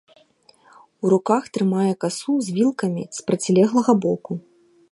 [1.03, 4.33] У руках трымае касу з вілкамі з процілеглага боку.